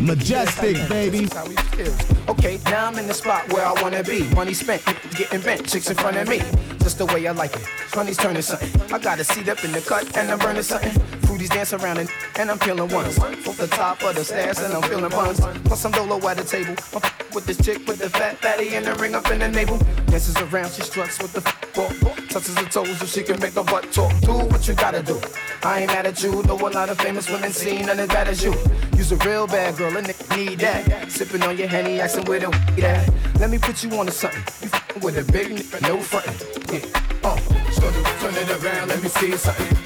[0.00, 1.28] Majestik, baby.
[1.46, 1.94] We feel.
[2.28, 4.22] Okay, now I'm in the spot where I wanna be.
[4.34, 4.82] Money spent,
[5.14, 6.38] getting bent, chicks in front of me.
[6.78, 7.66] Just the way I like it.
[7.94, 8.70] Money's turning something.
[8.90, 11.19] I got a seat up in the cut and I'm burning something.
[11.30, 13.16] Fruities dance around and, and I'm peeling ones.
[13.20, 15.38] Off the top of the stairs and I'm feeling buns.
[15.38, 16.74] Plus I'm dolo at the table.
[16.92, 17.02] I'm
[17.32, 19.78] with this chick with the fat fatty and the ring up in the navel.
[20.06, 21.42] Dances around, she struts with the
[21.76, 22.16] walk.
[22.30, 24.10] Touches her toes so she can make her butt talk.
[24.22, 25.20] Do what you gotta do.
[25.62, 26.42] I ain't mad at you.
[26.42, 28.52] Know a lot of famous women seen none as bad as you.
[28.96, 31.12] You's a real bad girl, and need that.
[31.12, 33.08] Sipping on your henny, asking where the weed at.
[33.38, 34.42] Let me put you on to something.
[34.62, 36.34] You with a big nigga, no frontin'.
[36.74, 37.20] Yeah.
[37.22, 37.36] Uh,
[37.70, 37.82] so
[38.18, 39.79] turn it around, let me see something.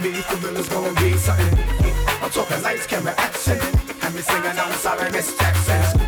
[0.00, 1.58] For real, it's gonna be something.
[2.22, 3.58] I'm talking lights, camera, action.
[4.00, 6.00] And me singing, I'm sorry, Miss Jackson.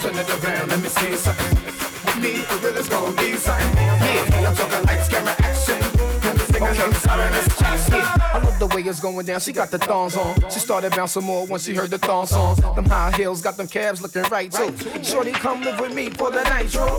[0.00, 2.22] Turn it around, let me see something.
[2.22, 3.76] Me, for real, it's gonna be something.
[3.76, 5.82] Yeah, I'm talking lights, camera, action.
[6.22, 8.00] And me singing, I'm sorry, Miss Jackson.
[8.00, 9.40] I love the way it's going down.
[9.40, 10.40] She got the thongs on.
[10.48, 12.58] She started bouncing more when she heard the thong songs.
[12.74, 14.74] Them high heels got them calves looking right too.
[15.02, 16.98] Shorty, come live with me for the night, nitro.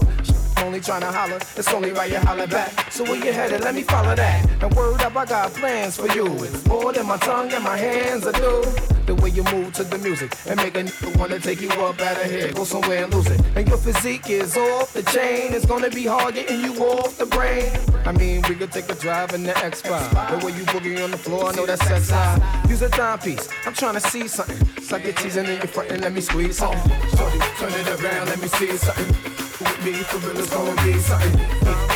[0.64, 2.92] Only trying to holler, it's only right you holler back.
[2.92, 3.62] So where you headed?
[3.62, 4.50] Let me follow that.
[4.62, 6.26] And word up, I got plans for you.
[6.44, 8.64] It's more than my tongue and my hands are do.
[9.06, 12.02] The way you move to the music and make a nigga wanna take you up
[12.02, 13.40] out of here, go somewhere and lose it.
[13.56, 15.54] And your physique is off the chain.
[15.54, 17.72] It's gonna be hard getting you off the brain.
[18.06, 20.40] I mean, we could take a drive in the X5.
[20.40, 22.70] The way you boogie on the floor, I know that's that side.
[22.70, 23.48] Use a timepiece.
[23.66, 24.58] I'm trying to see something.
[24.82, 26.92] Suck your teasing in your front and let me squeeze something.
[27.16, 29.37] Shorty, turn it around, let me see something.
[29.60, 31.42] With me, for real, it's gonna be something.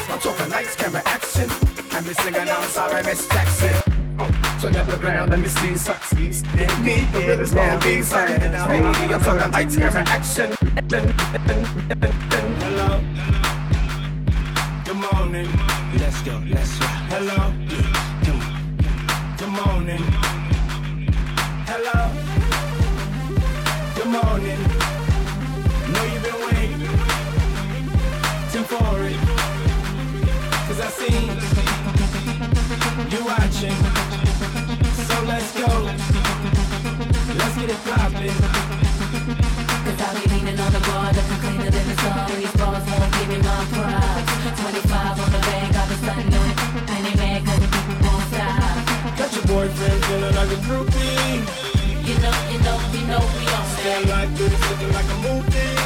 [0.09, 1.48] I'm talking lights, camera, action.
[1.92, 3.76] And me singing, I'm sorry, Miss Jackson.
[4.59, 6.30] Turn it around, let me see something.
[6.30, 8.56] With me, for real, it's gonna be something.
[8.56, 10.56] I'm talking lights, camera, action.
[12.62, 13.00] Hello.
[14.84, 15.48] Good morning.
[16.00, 16.42] Let's go.
[16.48, 16.81] Let's go.
[38.30, 42.30] Cause I be leaning on the bar, looking cleaner than the sun.
[42.38, 44.62] These bras won't give me my props.
[44.62, 46.58] 25 on the bag, got the sun on it.
[46.94, 49.18] And they mad cause people won't stop.
[49.18, 51.42] Got your boyfriend feeling like a groupie.
[52.06, 54.14] You know, you know, you know we on Stand that.
[54.14, 55.81] like this, looking like a movie.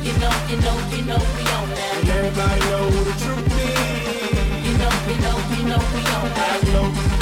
[0.00, 2.16] You know, you know, you know we on And that.
[2.24, 4.64] everybody know who the truth is.
[4.64, 7.19] You know, you know, you know we on I know.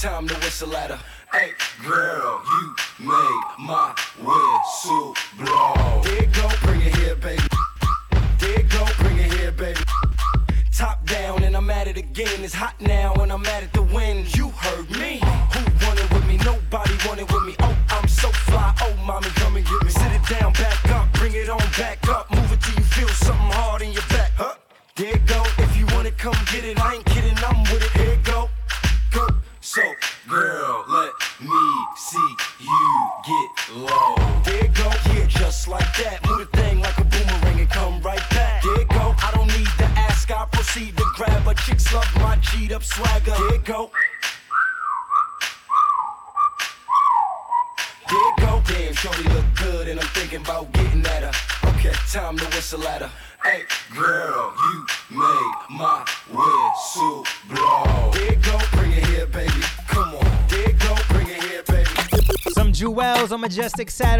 [0.00, 0.98] Time to whistle at her.
[1.30, 1.52] Hey,
[1.86, 2.69] girl, you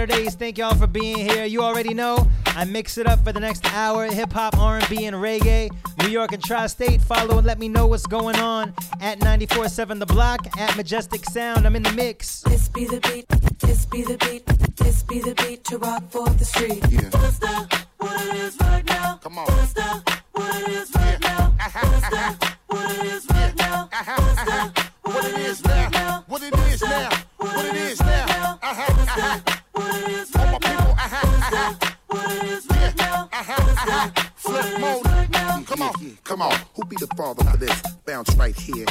[0.01, 0.35] Saturdays.
[0.35, 1.45] Thank y'all for being here.
[1.45, 4.07] You already know I mix it up for the next hour.
[4.07, 5.71] Hip hop, R&B, and reggae.
[5.99, 7.03] New York and Tri-State.
[7.03, 8.73] Follow and let me know what's going on
[9.03, 11.67] at 94.7 The Block at Majestic Sound.
[11.67, 12.41] I'm in the mix.
[12.41, 13.29] This be the beat,
[13.59, 16.83] this be the beat, this be the beat to rock for the street.
[16.89, 17.03] Yeah.
[17.11, 19.21] That's the what it is right now.
[19.23, 19.49] Come on.
[19.49, 21.55] That's the what it is right now.
[21.59, 23.91] That's the what it is right now.
[23.93, 26.25] That's the What it is now?
[26.27, 27.11] What it is now?
[27.37, 28.59] What it is now?
[28.63, 29.60] Uh-huh, uh-huh.
[29.81, 30.77] What it is right now.
[30.77, 31.91] people, uh-huh, uh-huh.
[32.09, 33.29] What it is right now.
[33.33, 34.11] Uh-huh, uh-huh.
[34.37, 35.67] Flipmode.
[35.67, 36.55] Come on, come on.
[36.75, 37.83] Who be the father for this?
[38.05, 38.85] Bounce right here.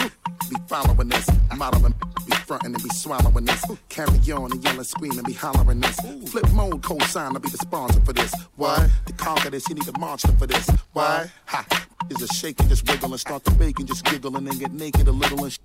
[0.49, 1.29] Be following this.
[1.55, 1.93] Modeling,
[2.25, 3.63] be fronting and be swallowing this.
[3.89, 5.99] Carry on and yelling, screaming, be hollering this.
[5.99, 8.33] Flipmode, co sign, I'll be the sponsor for this.
[8.55, 8.89] Why?
[9.05, 10.69] To conquer this, you need a monster for this.
[10.93, 11.29] Why?
[11.47, 11.65] Ha.
[12.09, 14.57] Is a shake and just wiggle and start to bake and just giggle and then
[14.57, 15.59] get naked a little and sh-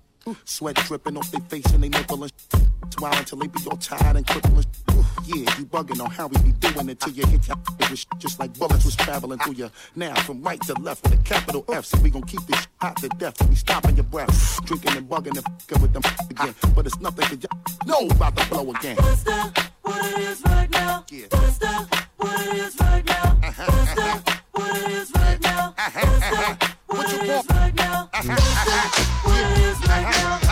[0.45, 2.31] Sweat dripping off their face and they nipple and
[2.89, 4.65] Smile until they be all tired and crippled.
[5.25, 8.39] Yeah, you bugging on how we be doing it till you hit your with just
[8.39, 9.69] like bullets was traveling through you.
[9.95, 12.95] Now from right to left with a capital F, so we gon' keep this hot
[12.97, 14.63] to death we stopping your breath.
[14.65, 17.47] Drinking and bugging and fucking with them again, but it's nothing to you
[17.85, 18.97] know about to blow again.
[18.97, 19.25] What's?
[19.81, 21.05] What it is right now?
[21.09, 21.25] Yeah.
[21.31, 21.59] What's?
[22.17, 23.39] What it is right now?
[23.43, 23.71] Uh-huh, uh-huh.
[23.71, 24.41] What's that?
[24.51, 25.75] What it is right now?
[25.77, 26.75] Uh-huh, What's that?
[26.87, 27.54] What is right
[28.15, 30.44] where is my right.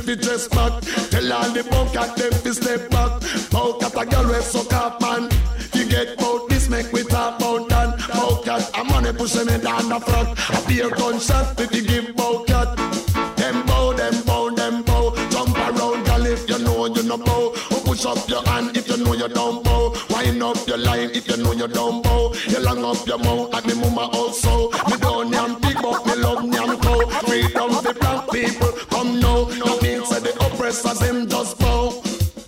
[0.00, 0.82] Them fi dress back.
[1.10, 3.20] Tell all the bucket them fi step back.
[3.50, 5.28] Bucket a girl with suck up man.
[5.74, 7.98] You get bout this, make we talk about that.
[8.08, 10.38] Bucket a money pushing me down the front.
[10.56, 12.76] A beer gunshot if you give bucket.
[13.36, 15.14] Them bow, them bow, them bow.
[15.30, 17.54] Jump around, girl, if you know you no bow.
[17.70, 19.94] Or push up your hand if you know you don't bow.
[20.10, 22.32] Wind up your line if you know you don't bow.
[22.48, 24.70] You long up your mouth at me mama also.
[24.88, 25.09] Me don't
[30.70, 31.90] the oppressors them just bow.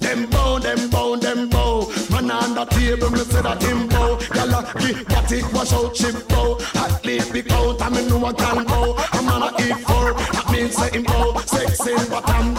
[0.00, 1.88] Them bow, them bow, them bow.
[2.10, 4.16] Man on the table, me say that him bow.
[4.19, 6.58] Gyal a give it wash out chip bow.
[6.74, 8.96] At least big out, and me know I can bow.
[9.12, 11.36] A man a eat for, that means say him bow.
[11.40, 12.54] Sex in bottom,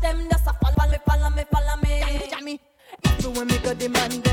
[0.00, 2.28] them just a follow me, follow me, follow me.
[2.30, 2.60] Jammy.
[3.18, 4.29] Even when me go demand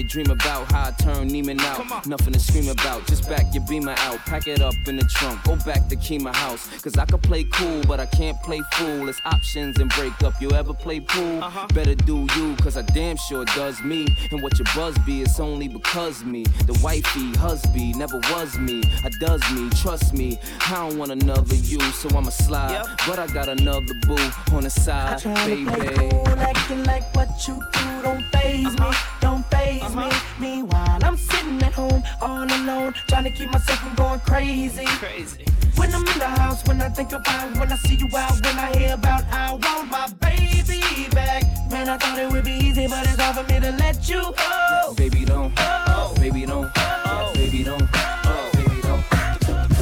[0.00, 2.06] you dream about how I turned Neiman out.
[2.06, 3.06] Nothing to scream about.
[3.06, 4.18] Just back your beamer out.
[4.20, 5.42] Pack it up in the trunk.
[5.44, 6.68] Go back to Kima House.
[6.80, 9.08] Cause I could play cool, but I can't play fool.
[9.08, 10.40] It's options and break up.
[10.40, 11.42] You ever play pool?
[11.42, 11.66] Uh-huh.
[11.74, 14.06] Better do you, cause I damn sure does me.
[14.30, 16.44] And what your buzz be, it's only because me.
[16.66, 18.82] The wifey, husband, never was me.
[19.04, 20.38] I does me, trust me.
[20.66, 22.82] I don't want another you, so I'ma slide.
[23.06, 24.16] But I got another boo
[24.52, 28.76] on the side, Trying to play cool, acting like what you do don't phase me,
[28.78, 29.18] uh-huh.
[29.20, 30.08] don't phase me.
[30.38, 34.86] Meanwhile, I'm sitting at home all alone, trying to keep myself from going crazy.
[34.86, 35.44] Crazy.
[35.76, 38.58] When I'm in the house, when I think about, when I see you out, when
[38.58, 41.42] I hear about, I want my baby back.
[41.70, 44.22] Man, I thought it would be easy, but it's hard for me to let you
[44.36, 44.94] go.
[44.96, 45.52] Baby, don't.
[45.56, 46.14] Oh.
[46.18, 46.72] Baby, don't.
[46.74, 47.34] Baby, don't.
[47.34, 48.49] Baby, don't.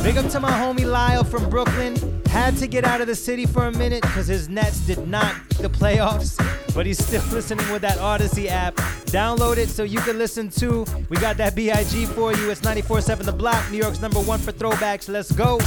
[0.03, 1.97] Big up to my homie Lyle from Brooklyn.
[2.27, 5.35] Had to get out of the city for a minute because his Nets did not
[5.61, 6.37] the playoffs,
[6.75, 8.77] but he's still listening with that Audacy app.
[9.07, 10.85] Download it so you can listen too.
[11.09, 12.51] We got that BIG for you.
[12.51, 15.09] It's 94.7 The Block, New York's number one for throwbacks.
[15.09, 15.59] Let's go.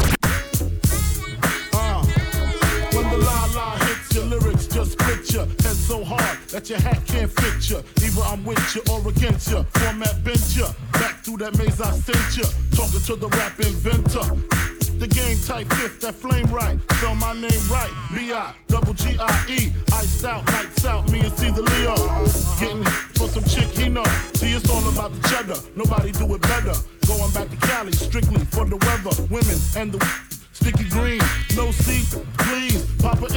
[1.73, 2.05] Uh,
[4.13, 5.45] your lyrics, just split ya.
[5.45, 7.81] Head so hard that your hat can't fit ya.
[8.03, 9.63] Either I'm with you or against ya.
[9.63, 10.71] Format bent ya.
[10.93, 12.45] Back through that maze I sent ya.
[12.75, 14.25] Talking to the rap inventor.
[15.01, 16.77] The game type fifth, that flame right.
[16.93, 17.91] Spell my name right.
[18.13, 19.73] B-I, double G-I-E.
[19.93, 21.95] Iced out, lights out, me and Cease-a-Leo.
[22.59, 22.83] Getting
[23.17, 24.03] for some chick he know.
[24.33, 25.59] See, it's all about the cheddar.
[25.75, 26.75] Nobody do it better.
[27.07, 29.97] Going back to Cali, strictly for the weather, women, and the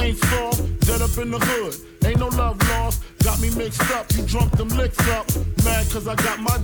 [0.05, 1.75] ain't soft, dead up in the hood.
[2.05, 3.03] Ain't no love lost.
[3.23, 5.25] Got me mixed up, you drunk them licks up.
[5.63, 6.57] Mad cause I got my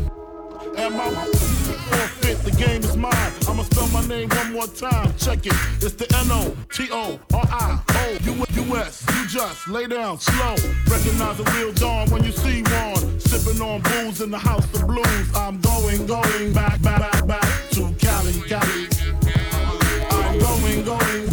[0.78, 3.34] and my forfeit, the game is mine.
[3.48, 5.14] I'ma spell my name one more time.
[5.18, 5.56] Check it.
[5.82, 7.82] It's the N-O-T-O-R-I-O.
[8.24, 9.06] U-S.
[9.16, 10.56] You just lay down slow.
[10.88, 13.20] Recognize a real dawn when you see one.
[13.20, 15.36] Sipping on booze in the house of blues.
[15.36, 18.88] I'm going, going back, back, back, back to Cali, Cali.
[20.12, 21.31] I'm going, going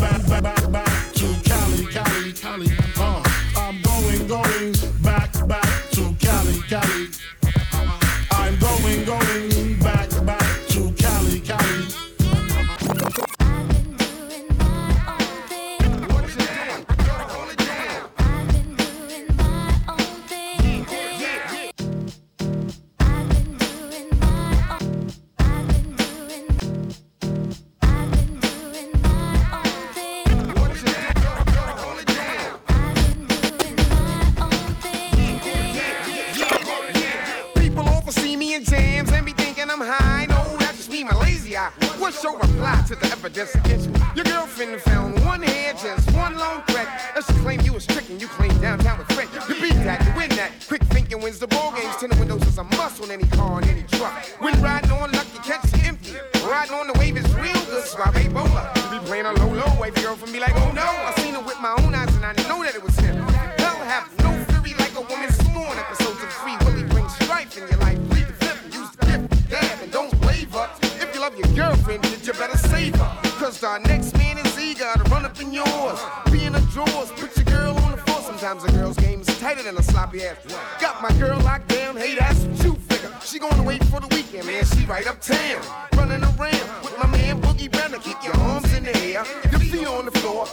[59.81, 60.83] wave, your girl from me like, oh no.
[60.83, 63.17] I seen it with my own eyes and I know that it was him.
[63.59, 67.69] Hell have no fury like a woman sworn episodes of Free Willy bring strife in
[67.69, 67.99] your life.
[68.11, 70.69] Plead the fifth use the gift, dab, and don't waver.
[70.83, 73.19] If you love your girlfriend, then you better save her.
[73.39, 76.01] Cause our next man is eager to run up in yours.
[76.31, 78.21] Be in the drawers, put your girl on the floor.
[78.21, 80.37] Sometimes a girl's game is tighter than a sloppy ass.
[80.81, 83.13] Got my girl locked down, hey, that's what you figure.
[83.25, 85.63] She gonna wait for the weekend, man, she right uptown.
[85.95, 86.88] Running around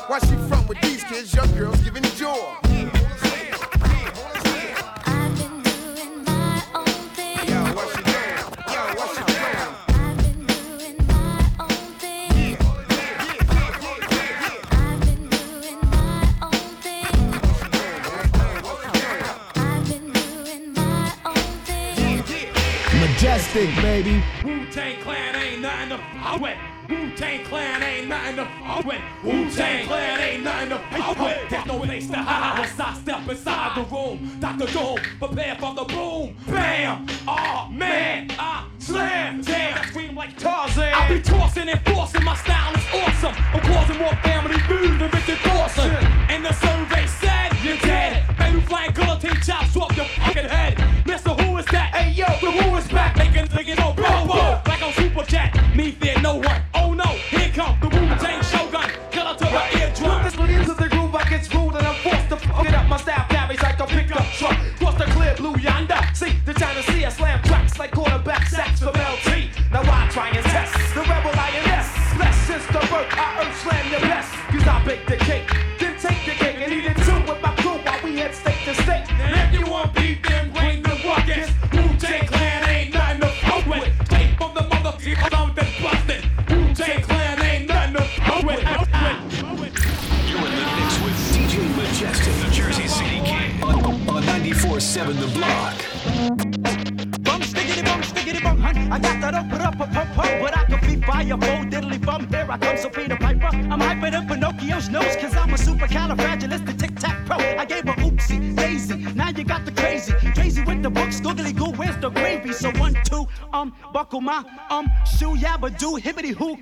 [0.09, 2.55] on the she front with these kids, Young girl's giving joy.
[2.63, 2.71] I've
[5.37, 7.39] been doing my own thing.
[8.67, 12.57] I've been doing my own thing.
[14.71, 17.11] I've been doing my own thing.
[19.55, 22.23] I've been doing my own thing.
[23.01, 24.23] Majestik, baby.
[24.43, 26.74] Wu Tang Clan ain't nothing to f with.
[27.15, 29.01] Wu Tang Clan ain't nothing to fuck with.
[29.23, 31.49] Wu Tang Clan ain't nothing to fuck with.
[31.49, 34.37] There's no place to hide once I step inside the room.
[34.41, 34.65] Dr.
[34.65, 36.35] Doom, prepare for the boom.
[36.45, 37.07] Bam!
[37.25, 39.41] Oh man, I slam.
[39.43, 40.93] Damn, I scream like Tarzan.
[40.93, 42.21] I be tossing and forcing.
[42.25, 43.33] My style is awesome.
[43.53, 45.91] I'm causing more family food than Richard Dawson.
[46.27, 48.27] And the survey said you're dead.
[48.37, 50.83] Baby flying guillotine chops off your fucking head.
[51.05, 51.95] Mister, who is that?
[51.95, 53.15] Hey yo, the who is back?
[53.15, 54.61] Making niggas go bro.
[54.67, 55.55] Like I'm super cat.
[66.65, 67.04] See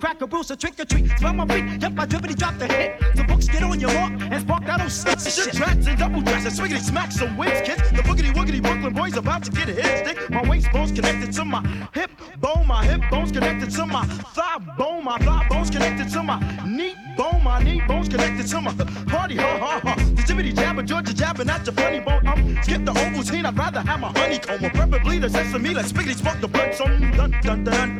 [0.04, 1.10] crack a bruise, a trick or treat.
[1.18, 3.00] Smell my beat, yep, I dribbity drop the hit.
[3.16, 5.22] The books get on your walk and spark that old shit.
[5.32, 7.90] Shit, tracks and double dress, and swiggity smack some wings, kids.
[7.92, 10.30] The boogity woogity Brooklyn boys about to get a hit stick.
[10.30, 11.62] My waist bones connected to my
[11.94, 12.12] hip
[12.42, 16.38] bone, my hip bones connected to my thigh bone, my thigh bones connected to my
[16.68, 18.74] knee bone, my knee bones connected to my
[19.08, 19.96] party, ha ha ha.
[19.96, 22.28] The jibbity jabber, Georgia jabbing at your funny bone.
[22.28, 25.74] Um, skip the Ovaltine, I'd rather have my honeycomb, or preferably the sesame.
[25.74, 27.93] Let's spiggity spark the blood, some dun dun dun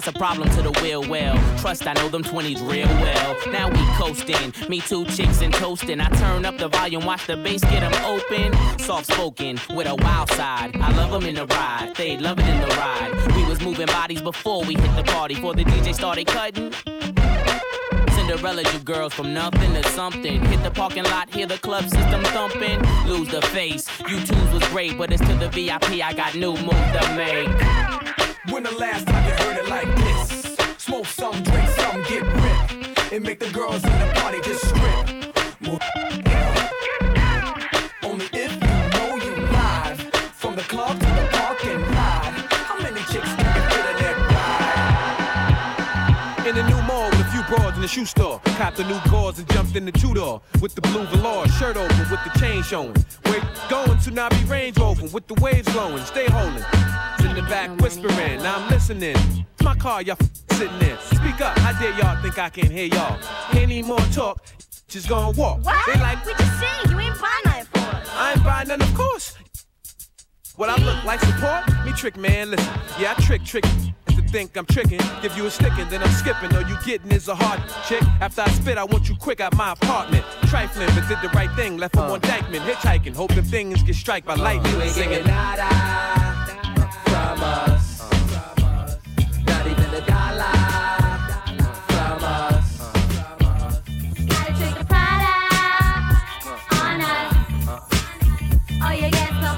[0.00, 1.36] That's a problem to the will well.
[1.58, 3.36] Trust, I know them 20s real well.
[3.52, 4.54] Now we coasting.
[4.66, 6.00] Me two chicks and toasting.
[6.00, 8.78] I turn up the volume, watch the bass get them open.
[8.78, 10.74] Soft spoken with a wild side.
[10.76, 11.92] I love them in the ride.
[11.96, 13.36] They love it in the ride.
[13.36, 15.34] We was moving bodies before we hit the party.
[15.34, 16.72] Before the DJ started cutting.
[18.14, 20.42] Cinderella, you girls from nothing to something.
[20.46, 22.80] Hit the parking lot, hear the club system thumping.
[23.06, 23.86] Lose the face.
[24.08, 26.00] You twos was great, but it's to the VIP.
[26.02, 27.99] I got new moves to make.
[28.48, 30.56] When the last time you heard it like this?
[30.78, 33.12] Smoke some, drink some, get ripped.
[33.12, 35.06] And make the girls in the party just strip.
[35.60, 35.78] Move-
[38.02, 38.58] Only if you
[38.96, 40.00] know you live.
[40.32, 42.24] From the club to the parking lot.
[42.50, 44.16] How many chicks can you fit in that
[46.38, 46.46] ride?
[46.48, 48.40] In the new mall with a few broads in the shoe store.
[48.56, 50.40] Copped the new gauze and jumped in the two door.
[50.62, 52.94] With the blue velour, shirt open with the chain showing.
[53.26, 56.02] Where going to be Range Rover with the waves blowing.
[56.04, 56.64] Stay holding.
[57.30, 59.14] In the back whispering, now I'm listening.
[59.14, 60.98] It's my car, y'all f- sitting in.
[60.98, 63.20] Speak up, how dare y'all think I can't hear y'all?
[63.52, 64.44] Any more talk,
[64.88, 65.64] just gonna walk.
[65.64, 65.78] What?
[65.86, 66.90] They like, we just sing.
[66.90, 68.10] You ain't buying nothing for us.
[68.16, 69.36] I ain't buying none, of course.
[70.56, 71.68] What I look like support?
[71.84, 72.74] Me trick, man, listen.
[72.98, 73.64] Yeah, I trick, trick.
[74.08, 76.52] To think I'm tricking, give you a sticking, then I'm skipping.
[76.56, 78.02] All you getting is a hard chick.
[78.20, 80.24] After I spit, I want you quick out my apartment.
[80.48, 81.76] Trifling, but did the right thing.
[81.76, 82.14] Left him uh.
[82.14, 84.74] on Dyckman, hitchhiking, hoping things get strike by lightning.
[84.74, 84.76] Uh.
[84.78, 85.10] You ain't singing.
[85.10, 86.29] getting nada from
[87.50, 88.00] us.
[89.46, 89.72] Gotta
[94.60, 94.92] take the
[96.82, 97.30] on us.
[98.82, 99.50] Oh, you get so.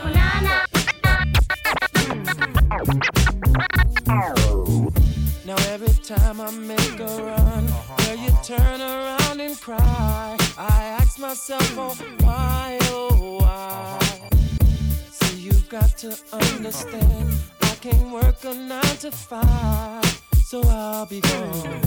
[5.44, 10.37] Now every time I make a run, girl, you turn around and cry.
[10.57, 13.98] I ask myself, oh why, oh why?
[15.11, 17.35] So you've got to understand,
[18.44, 21.81] work a nine to five, so I'll be gone.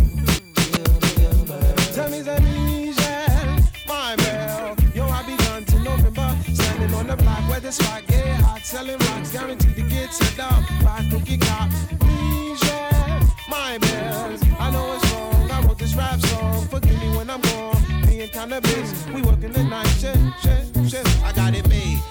[1.94, 4.76] Tell me the Niger, my bell.
[4.94, 6.36] Yo, I begun to November.
[6.54, 8.62] Standing on the block where the spot get hot.
[8.62, 11.70] Selling rocks, guaranteed to get set down by cookie cop.
[12.02, 14.42] Niger, my bells.
[14.60, 15.52] I know it's wrong.
[15.52, 16.68] I wrote this rap song.
[16.68, 17.82] Forgive me when I'm gone.
[18.08, 19.14] Being kinda busy.
[19.14, 21.24] We working the night shift, shift, shift.
[21.24, 22.02] I got it made.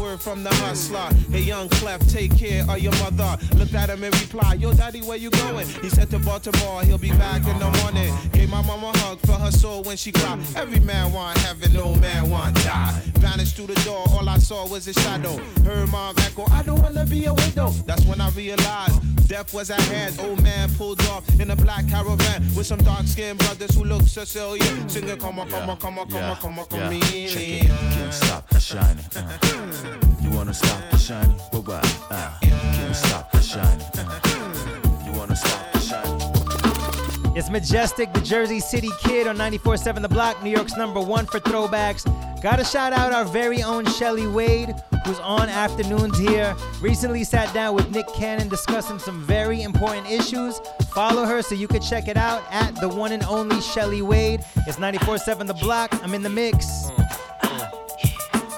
[0.00, 1.08] Word from the hustler.
[1.30, 3.36] Hey, young Clef, take care of your mother.
[3.56, 5.68] Looked at him and replied, Yo, daddy, where you going?
[5.82, 8.14] He said to Baltimore, he'll be back in the morning.
[8.32, 10.40] Gave my mama a hug for her soul when she cried.
[10.56, 12.98] Every man want heaven, no man want die.
[13.16, 15.36] Vanished through the door, all I saw was a shadow.
[15.64, 17.70] Heard mom echo, I don't wanna be a widow.
[17.84, 20.18] That's when I realized death was at hand.
[20.20, 24.02] Old man pulled off in a black caravan with some dark skinned brothers who look
[24.02, 24.88] Sicilian.
[24.88, 27.00] Singing, come on, come on, come on, come on, come on, come on.
[27.00, 29.04] Can't stop shining.
[29.14, 29.89] Uh.
[30.20, 31.36] You wanna stop the shining?
[31.52, 31.80] Well, why?
[32.10, 32.30] Uh.
[32.40, 33.86] Can't stop the shining.
[33.98, 35.06] Uh.
[35.06, 37.36] You wanna stop the shining?
[37.36, 41.40] It's Majestik, the Jersey City Kid on 94.7 The Block, New York's number one for
[41.40, 42.04] throwbacks.
[42.42, 44.74] Gotta shout out our very own Shelly Wade,
[45.04, 46.56] who's on afternoons here.
[46.80, 50.58] Recently sat down with Nick Cannon discussing some very important issues.
[50.92, 54.40] Follow her so you can check it out at the one and only Shelly Wade.
[54.66, 55.92] It's 94.7 The Block.
[56.02, 56.88] I'm in the mix.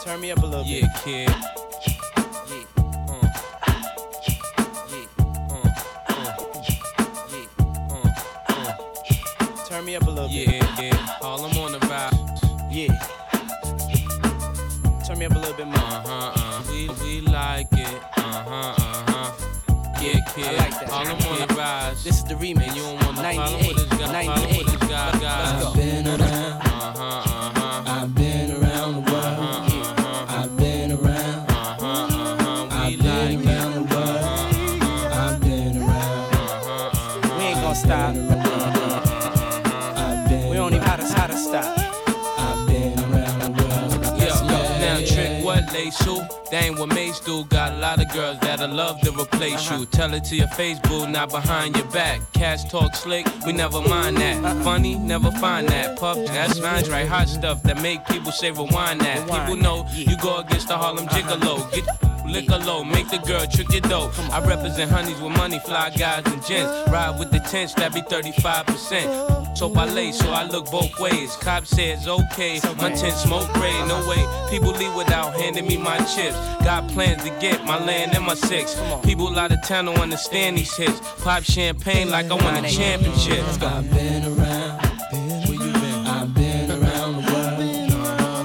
[0.04, 1.28] Turn me up a little Yeah, kid.
[9.68, 10.48] Turn me up a little bit.
[10.48, 11.06] Yeah, yeah.
[11.22, 12.12] All I'm on the vibe.
[12.70, 12.98] Yeah.
[15.04, 15.76] Turn me up a little bit more.
[15.76, 16.62] Uh huh, uh.
[16.68, 18.02] We, we like it.
[18.16, 19.32] Uh huh, uh huh.
[20.02, 20.44] Yeah, kid.
[20.44, 20.90] I like that.
[20.90, 22.02] All I'm on the vibes.
[22.02, 22.66] This is the remix.
[22.66, 25.62] And you don't want to follow what this guy, follow what this guy got.
[25.62, 25.74] Let's go.
[25.74, 26.71] Been around.
[46.52, 47.44] That ain't what Mase do.
[47.46, 49.86] Got a lot of girls that'll love to replace you.
[49.86, 52.20] Tell it to your face, boo, not behind your back.
[52.34, 54.62] Cash talk slick, we never mind that.
[54.62, 55.98] Funny, never find that.
[55.98, 57.08] Puff, that's mine's right.
[57.08, 59.26] Hot stuff that make people say rewind that.
[59.26, 61.72] People know you go against the Harlem Gigolo.
[61.72, 61.86] Get
[62.26, 64.10] liquor low, make the girl trick your dough.
[64.30, 66.90] I represent honeys with money, fly guys and gents.
[66.90, 69.56] Ride with the tents, that be 35%.
[69.56, 71.36] So I lay, so I look both ways.
[71.36, 74.24] Cop says okay, my tent smoke gray, no way.
[74.50, 76.36] People leave without handing me my chips.
[76.64, 78.76] Got plans to get my land and my six.
[79.04, 81.00] People out of town don't understand these hits.
[81.22, 83.44] Pop champagne like I won a championship.
[83.62, 84.80] I've been around.
[85.46, 86.06] Where you been?
[86.06, 87.58] I've been around the world.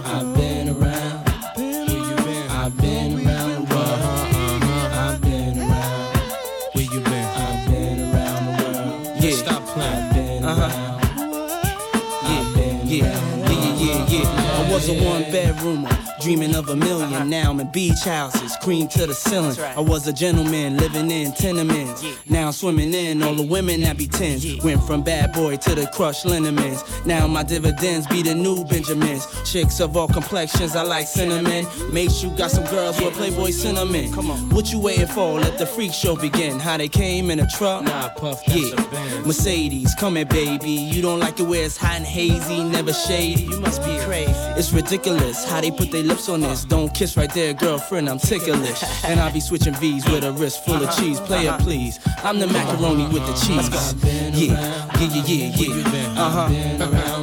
[0.05, 1.29] I've been around.
[1.57, 2.49] Where you been?
[2.49, 4.63] I've been around the world.
[4.93, 6.17] I've been around.
[6.73, 7.27] Where you been?
[7.45, 9.23] I've been around the world.
[9.23, 9.31] Yeah.
[9.31, 10.43] Stop playing.
[10.43, 10.69] Uh-huh.
[12.23, 12.43] Yeah,
[12.83, 14.65] yeah, yeah, yeah, yeah.
[14.65, 17.23] I was a one bedroomer, dreaming of a 1000000 uh-huh.
[17.23, 19.57] Now I'm in beach houses, cream to the ceiling.
[19.59, 22.03] I was a gentleman living in tenements.
[22.29, 24.45] Now I'm swimming in all the women that be tens.
[24.63, 26.83] Went from bad boy to the crushed liniments.
[27.05, 29.27] Now my dividends be the new Benjamins.
[29.49, 31.65] Chicks of all complexions, I like cinnamon.
[31.91, 34.11] Make sure you got some girls with Playboy cinnamon.
[34.13, 35.39] Come on, what you waiting for?
[35.39, 36.59] Let the freak show begin.
[36.59, 37.83] How they came in a truck?
[37.83, 38.75] Nah, puff, Yeah,
[39.25, 40.71] Mercedes, come here, baby.
[40.71, 43.43] You don't like it where it's hot and hazy, never shady.
[43.43, 44.31] You must be crazy.
[44.57, 46.63] It's ridiculous how they put their lips on this.
[46.65, 48.09] Don't kiss right there, girlfriend.
[48.09, 48.83] I'm ticklish.
[49.03, 51.19] and I'll be switching V's with a wrist full of cheese.
[51.19, 51.99] Play it, please.
[52.23, 53.69] I'm the macaroni with the cheese.
[54.33, 56.21] Yeah, yeah, yeah, yeah, yeah.
[56.21, 57.16] Uh huh.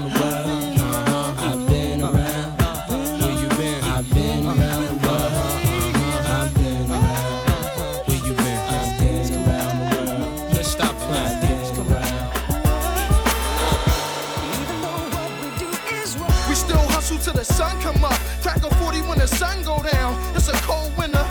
[17.14, 18.18] Hustle till the sun come up.
[18.42, 20.14] Crack a 40 when the sun go down.
[20.34, 21.23] It's a cold winter.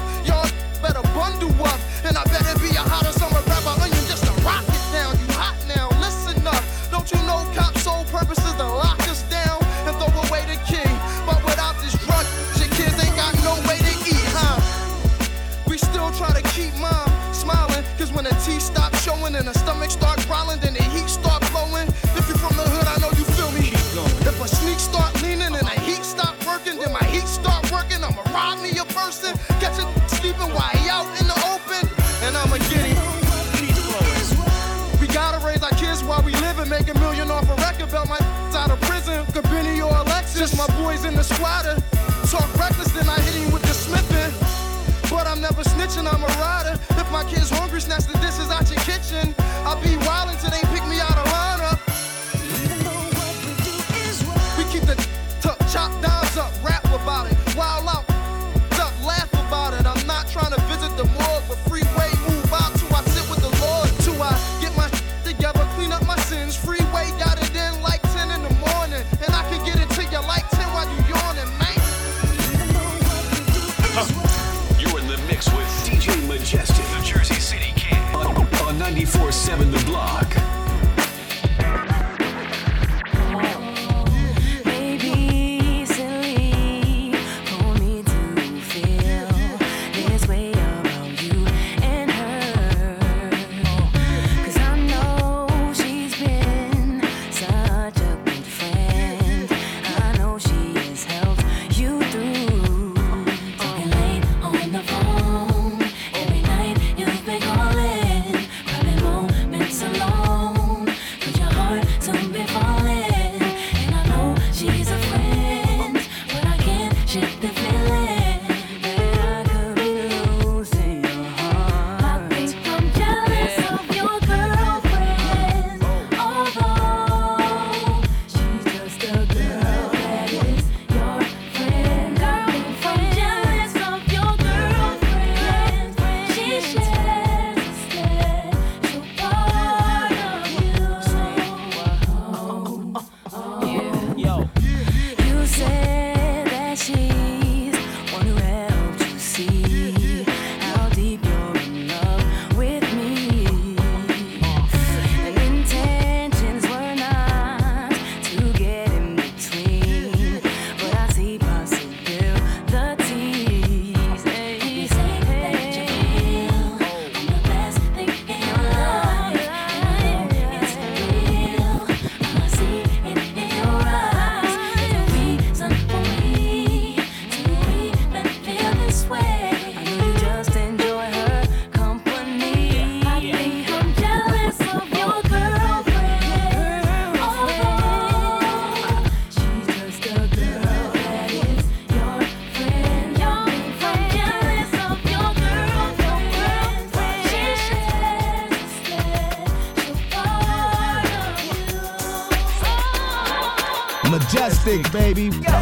[204.93, 205.52] baby.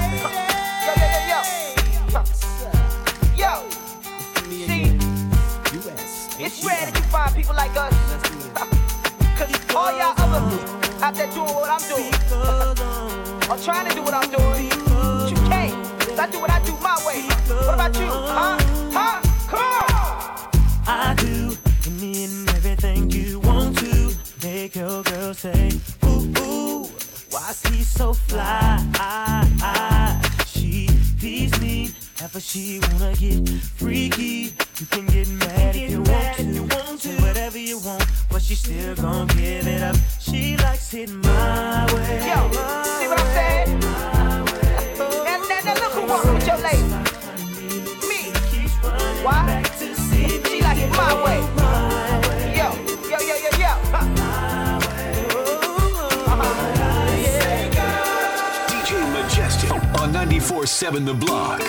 [60.22, 61.62] 94 7 The Block.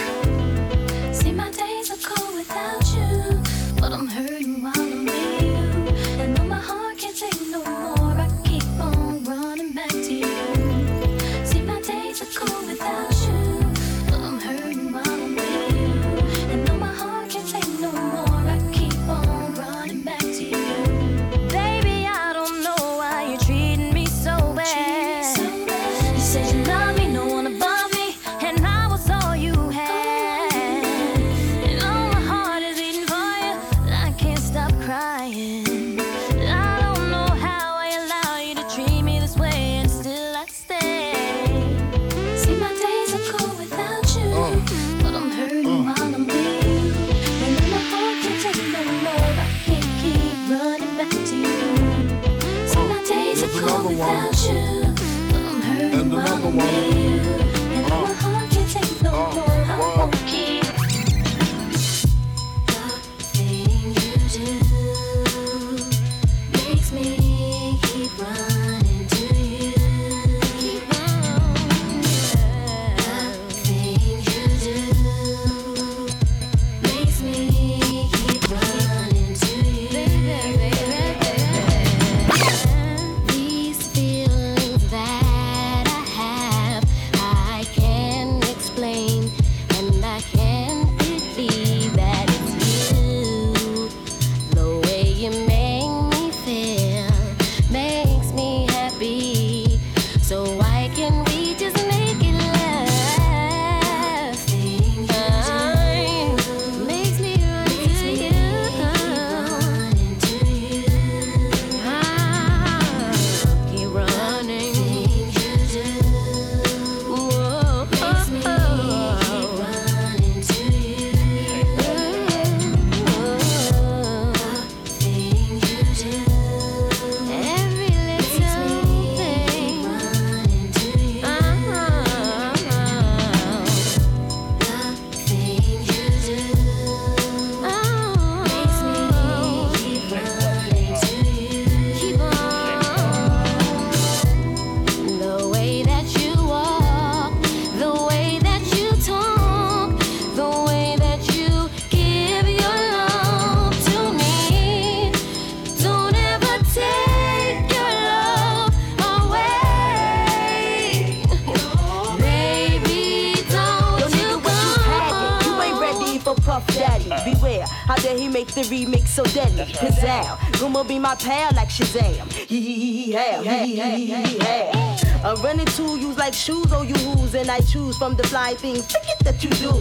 [169.24, 169.64] so deadly.
[169.72, 170.60] Pizzazz.
[170.60, 172.26] Rumor be my pal like Shazam.
[172.48, 174.96] Yeah, yeah, yeah, yeah.
[175.24, 178.54] I'm into to you like shoes, oh you who's, and I choose from the fly
[178.54, 178.92] things.
[178.92, 179.72] Look that you do.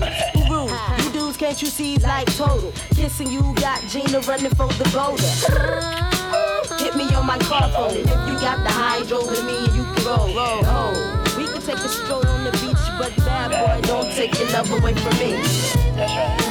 [1.03, 2.71] You dudes, can't you see like total?
[2.95, 5.31] Kissing you got Gina running for the boulder.
[6.77, 7.97] Hit me on my car phone.
[7.97, 10.93] If you got the hydro with me, you can roll, roll.
[11.37, 14.71] We can take a stroll on the beach, but bad boy, don't take your love
[14.71, 15.31] away from me.
[15.95, 16.50] That's right.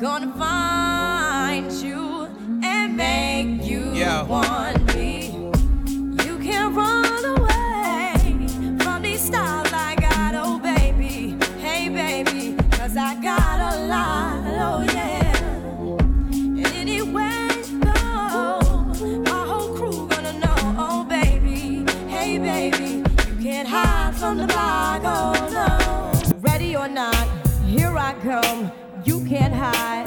[0.00, 2.26] gonna find you
[2.64, 4.22] and make you yeah.
[4.22, 4.79] one.
[29.60, 29.99] high.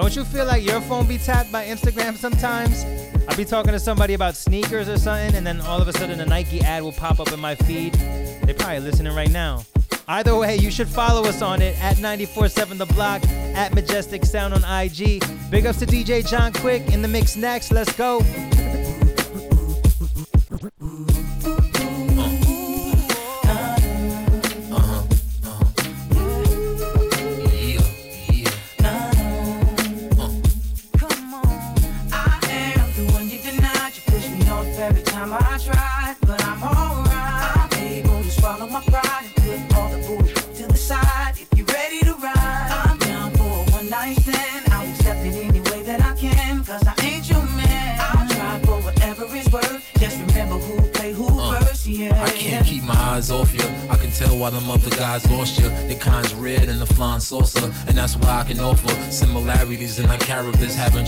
[0.00, 2.86] Don't you feel like your phone be tapped by Instagram sometimes?
[3.28, 6.18] I'll be talking to somebody about sneakers or something, and then all of a sudden
[6.18, 7.92] a Nike ad will pop up in my feed.
[7.92, 9.62] They're probably listening right now.
[10.08, 13.22] Either way, you should follow us on it at 947 The Block,
[13.54, 15.22] at Majestik Sound on IG.
[15.50, 17.70] Big ups to DJ John Quick in the mix next.
[17.70, 18.20] Let's go.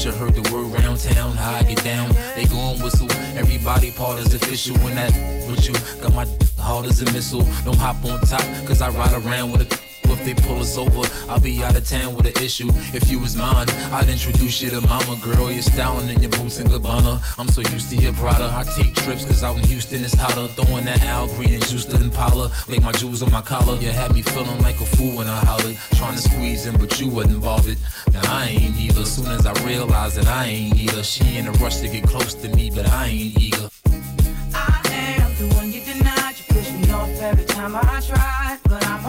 [0.01, 1.33] You heard the word round town?
[1.33, 2.11] How I get down?
[2.35, 3.11] They gon' whistle.
[3.37, 5.13] Everybody part is official when that
[5.47, 5.75] with you.
[6.01, 6.27] Got my
[6.59, 7.43] hard as a missile.
[7.65, 9.82] Don't hop on top, cause I ride around with a
[10.63, 12.69] pull over, I'll be out of town with an issue.
[12.95, 15.51] If you was mine, I'd introduce you to mama, girl.
[15.51, 17.21] You're styling in your boots and Gabbana.
[17.39, 18.45] I'm so used to your Prada.
[18.45, 20.47] I take trips cause out in Houston it's hotter.
[20.49, 22.51] Throwing that Al Green and juice to Impala.
[22.69, 23.77] Like my jewels on my collar.
[23.79, 25.77] You had me feeling like a fool when I hollered.
[25.95, 27.79] Trying to squeeze in, but you wasn't bothered.
[28.13, 29.05] Now I ain't either.
[29.05, 31.03] Soon as I realized that I ain't either.
[31.03, 33.69] She in a rush to get close to me, but I ain't eager.
[34.55, 34.81] I
[35.19, 36.35] am the one you denied.
[36.39, 39.02] You push me off every time I tried, but I'm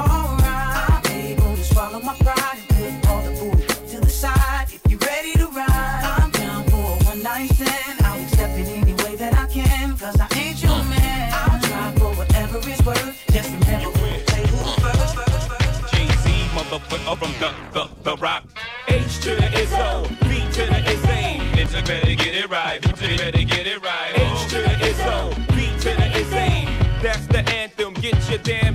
[16.74, 18.44] Jay-Z, motherfucker from the, the, the rock.
[18.88, 21.40] H to the Izzo, B to the Izzy.
[21.54, 22.82] Bitch, better get it right.
[22.82, 24.12] Bitch, better get it right.
[24.16, 26.68] H to the Izzo, B to the Izzy.
[27.02, 27.94] That's the anthem.
[27.96, 28.73] Get your damn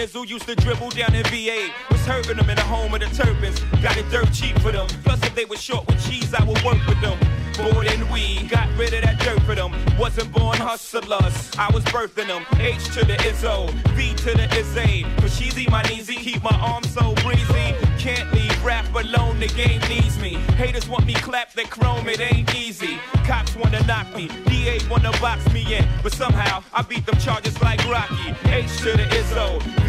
[0.00, 1.68] my nizzle used to dribble down in VA.
[1.90, 3.60] Was hurting them in the home of the Terrapins.
[3.82, 4.86] Got it dirt cheap for them.
[5.04, 7.18] Plus, if they were short with cheese, I would work with them.
[7.62, 9.72] More than we got rid of that dirt for them.
[9.98, 12.46] Wasn't born hustlers, I was birthing them.
[12.58, 15.04] H to the Izzo, V to the Izzy.
[15.30, 17.74] Sheezy, my kneesy, keep my arms so breezy.
[17.98, 20.34] Can't leave rap alone, the game needs me.
[20.56, 22.98] Haters want me clap that chrome, it ain't easy.
[23.24, 25.86] Cops wanna knock me, DA wanna box me in.
[26.02, 28.34] But somehow, I beat them charges like Rocky.
[28.44, 29.79] H to the Izzo,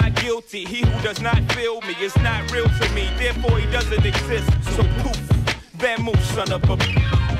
[0.00, 3.70] Not guilty, he who does not feel me is not real to me, therefore he
[3.70, 4.48] doesn't exist.
[4.74, 5.20] So poof,
[5.78, 6.74] bad move, son of a.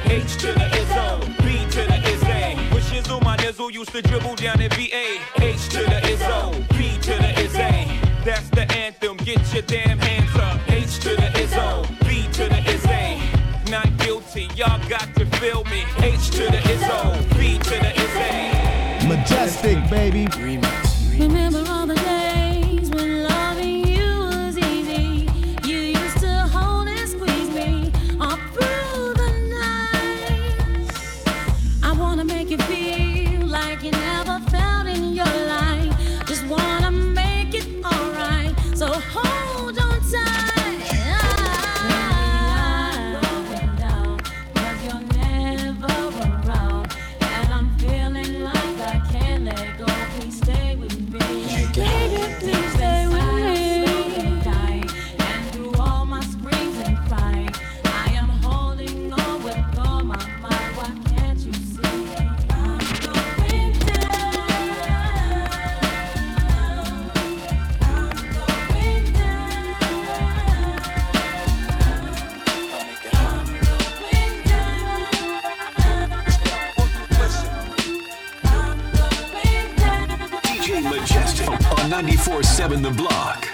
[0.04, 2.74] H to the Izzo, B to the Izzy.
[2.74, 5.06] With shizzle, my nizzle used to dribble down in VA.
[5.36, 7.98] H to the Izzo, B to the Izzy.
[8.26, 10.60] That's the anthem, get your damn hands up.
[10.70, 13.70] H to the Izzo, B to the Izzy.
[13.70, 14.48] not guilty.
[14.54, 15.84] Y'all got to feel me.
[16.00, 19.08] H to the Izzo, B to the Izzy.
[19.08, 20.28] Majestik, baby.
[21.18, 22.49] Remember all the days
[23.00, 23.49] when
[80.60, 83.48] DJ Majestik on 94.7 The Block.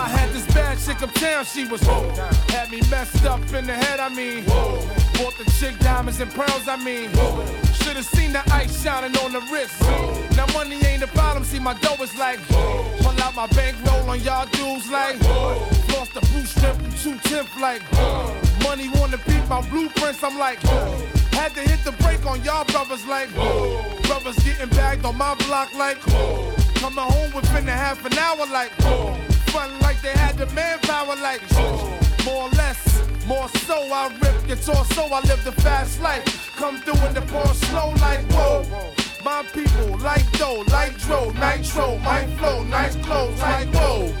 [0.00, 2.08] I had this bad chick uptown, she was whoa.
[2.48, 4.44] Had me messed up in the head, I mean.
[4.44, 4.80] Whoa.
[5.18, 7.10] Bought the chick diamonds and pearls, I mean.
[7.10, 7.44] Whoa.
[7.74, 9.74] Should've seen the ice shining on the wrist.
[9.82, 10.26] Whoa.
[10.36, 12.38] Now money ain't the problem, see my dough is like.
[12.48, 12.82] Whoa.
[13.02, 15.16] Pull out my bankroll on y'all dudes like.
[15.16, 15.58] Whoa.
[15.92, 17.82] Lost the blue strip and two tenth like.
[17.92, 18.34] Whoa.
[18.62, 20.60] Money wanna beat my blueprints, I'm like.
[20.60, 21.19] Whoa.
[21.40, 23.28] Had to hit the brake on y'all brothers like.
[23.30, 23.82] Whoa.
[24.02, 25.96] Brothers getting bagged on my block like.
[25.96, 26.52] Whoa.
[26.74, 28.72] Coming home within a half an hour like.
[28.82, 29.14] Whoa.
[29.52, 31.40] Fun like they had the manpower like.
[31.52, 31.98] Whoa.
[32.26, 32.80] More or less.
[33.26, 36.52] More so, I rip your torso, I live the fast life.
[36.56, 38.92] Come through in the pour slow like whoa.
[39.24, 44.12] My people like dough, like dro, nitro, my flow, nice clothes like whoa.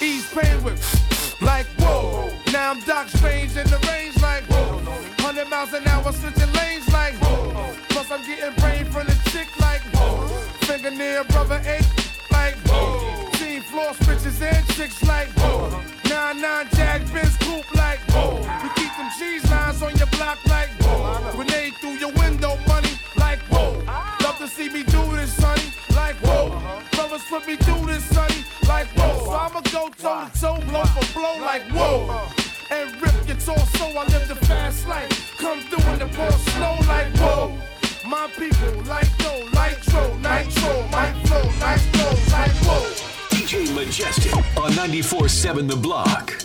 [0.00, 0.82] Ease pain with
[1.40, 2.32] like whoa.
[2.52, 4.74] Now I'm Doc Strange in the range like whoa.
[5.24, 6.43] 100 miles an hour switching
[8.14, 10.28] I'm getting brain from the chick like whoa.
[10.68, 11.84] Fingernail brother eight
[12.30, 13.28] like whoa.
[13.32, 15.82] Team floor switches and chicks like whoa.
[16.08, 18.36] Nine nine jag Benz coupe like whoa.
[18.62, 21.32] We keep them cheese lines on your block like whoa.
[21.32, 23.82] Grenade through your window money like whoa.
[24.22, 26.54] Love to see me do this, sonny, like whoa.
[26.92, 29.24] Brothers put me through this, sonny, like whoa.
[29.24, 32.28] So I'ma go toe to toe, blow for blow like whoa.
[32.70, 35.36] And rip your torso, I live the fast life.
[35.36, 37.73] Come through in the pour slow like whoa.
[38.06, 42.84] My people like dough, like tro, nitro, my flow, nice clothes like whoa.
[43.30, 46.36] DJ Majestik on 94.7 The Block.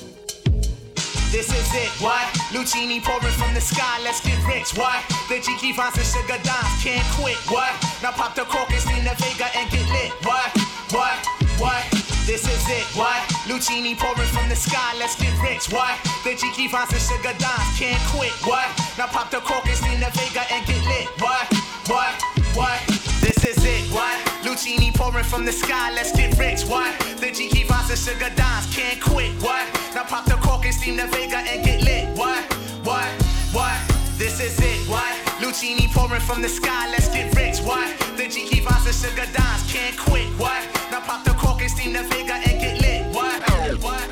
[1.32, 2.24] This is it, what?
[2.54, 5.04] Lucini pouring from the sky, let's get rich, what?
[5.28, 7.74] The Jiki Vance and Sugar Dimes can't quit, what?
[8.02, 10.58] Now pop the cork and steam the Vega and get lit, what?
[10.92, 11.26] What?
[11.60, 11.99] What?
[12.30, 13.18] This is it, what?
[13.50, 15.98] Lucini pouring from the sky, let's get rich, what?
[16.24, 18.70] The Jiki Vance and Sugar Dimes can't quit, what?
[19.00, 21.50] Now pop the cork and steam the Vega and get lit, what?
[21.90, 22.22] What?
[22.54, 22.78] What?
[23.26, 24.14] This is it, what?
[24.46, 26.94] Lucini pouring from the sky, let's get rich, what?
[27.18, 29.66] The Jiki Vance and Sugar Dimes can't quit, what?
[29.96, 32.46] Now pop the cork and steam the Vega and get lit, what?
[32.86, 33.10] What?
[33.58, 33.74] What?
[34.20, 35.18] This is it, what?
[35.42, 37.90] Lucini pouring from the sky, let's get rich, what?
[38.18, 40.62] The Jiki Vance and Sugar Dimes can't quit, what?
[40.92, 41.29] Now pop the
[41.70, 43.42] cork and steam the Vega and get lit, what?
[43.82, 44.10] What?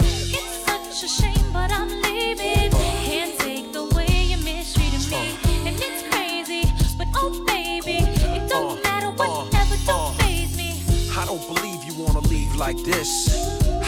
[0.00, 2.70] It's such a shame, but I'm leaving.
[2.70, 5.36] Can't take the way you mistreated me.
[5.66, 10.24] And it's crazy, but oh baby, it don't uh, matter whatever, uh, don't uh.
[10.24, 10.82] faze me.
[11.16, 13.28] I don't believe you wanna leave like this.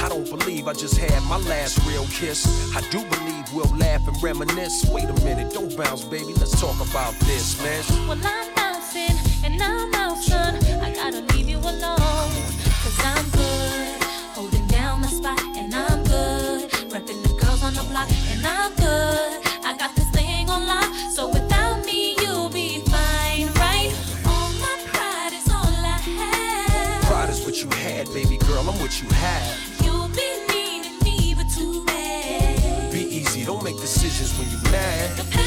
[0.03, 2.47] I don't believe I just had my last real kiss.
[2.77, 4.89] I do believe we'll laugh and reminisce.
[4.91, 6.35] Wait a minute, don't bounce, baby.
[6.35, 7.83] Let's talk about this, man.
[8.09, 10.55] Well, I'm bouncing and I'm out, son.
[10.81, 12.18] I gotta leave you alone.
[13.05, 14.03] I'm good,
[14.35, 16.71] holding down the spot, and I'm good.
[16.91, 19.47] Repping the girls on the block, and I'm good.
[19.65, 23.93] I got this thing on lock, so without me, you'll be fine, right?
[24.27, 27.03] All my pride is all I have.
[27.05, 28.69] Pride is what you had, baby girl.
[28.69, 29.83] I'm what you have.
[29.85, 32.93] You'll be needing me, but too bad.
[32.93, 35.38] Be easy, don't make decisions when you're mad.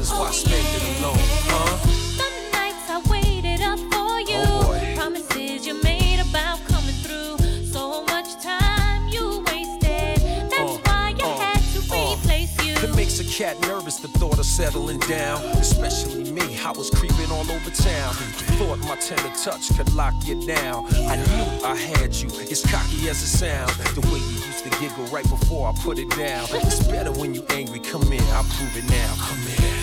[0.00, 1.16] Is of the essence, why spend it alone,
[1.48, 1.76] huh?
[2.18, 4.38] The nights I waited up for you.
[4.38, 7.38] Oh, Promises you made about coming through.
[7.64, 10.22] So much time you wasted.
[10.50, 12.14] That's uh, why you uh, had to uh.
[12.14, 12.74] replace you.
[12.74, 15.42] It makes a cat nervous, the thought of settling down.
[15.58, 18.14] Especially me, I was creeping all over town.
[18.58, 20.86] Thought my tender touch could lock you down.
[21.08, 23.76] I knew I had you, as cocky as it sounds.
[23.94, 26.46] The way you used to giggle right before I put it down.
[26.50, 29.14] It's better when you angry, come in, I'll prove it now.
[29.18, 29.77] Come in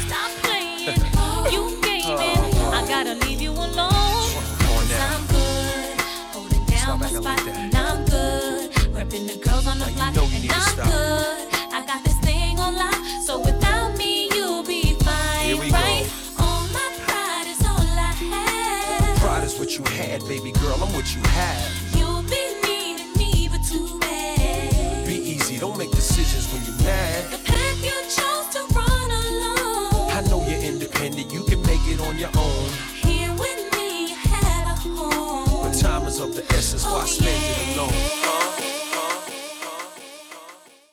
[1.51, 2.39] you gave in.
[2.73, 3.75] I gotta leave you alone.
[3.75, 5.99] Cause I'm good.
[6.33, 8.71] Holding down my spot, and I'm good.
[8.93, 11.53] Repping the girls on the block, and I'm good.
[11.73, 16.07] I got this thing on lock, so without me, you'll be fine, right?
[16.39, 19.17] All my pride is all I have.
[19.17, 21.95] Pride is what you had, baby girl, I'm what you have.
[21.97, 25.05] You'll needing me, but too bad.
[25.05, 26.74] Be easy, don't make decisions when you